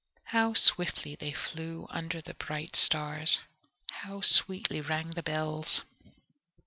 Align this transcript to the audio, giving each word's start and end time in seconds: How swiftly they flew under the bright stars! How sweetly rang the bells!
How 0.29 0.55
swiftly 0.55 1.15
they 1.15 1.31
flew 1.31 1.85
under 1.91 2.21
the 2.23 2.33
bright 2.33 2.75
stars! 2.75 3.37
How 3.91 4.21
sweetly 4.21 4.81
rang 4.81 5.11
the 5.11 5.21
bells! 5.21 5.83